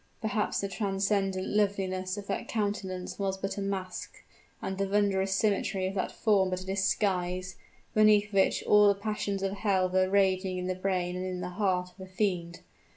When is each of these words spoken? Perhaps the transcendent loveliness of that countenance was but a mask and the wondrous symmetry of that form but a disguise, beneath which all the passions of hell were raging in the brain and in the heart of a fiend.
Perhaps 0.19 0.61
the 0.61 0.67
transcendent 0.67 1.45
loveliness 1.49 2.17
of 2.17 2.25
that 2.25 2.47
countenance 2.47 3.19
was 3.19 3.37
but 3.37 3.59
a 3.59 3.61
mask 3.61 4.23
and 4.59 4.79
the 4.79 4.87
wondrous 4.87 5.31
symmetry 5.35 5.85
of 5.85 5.93
that 5.93 6.11
form 6.11 6.49
but 6.49 6.61
a 6.61 6.65
disguise, 6.65 7.55
beneath 7.93 8.33
which 8.33 8.63
all 8.63 8.87
the 8.87 8.99
passions 8.99 9.43
of 9.43 9.51
hell 9.53 9.87
were 9.89 10.09
raging 10.09 10.57
in 10.57 10.65
the 10.65 10.73
brain 10.73 11.15
and 11.15 11.27
in 11.27 11.39
the 11.39 11.49
heart 11.49 11.91
of 11.91 11.99
a 12.01 12.09
fiend. 12.09 12.61